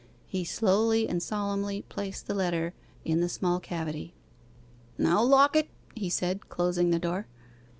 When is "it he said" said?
5.55-6.49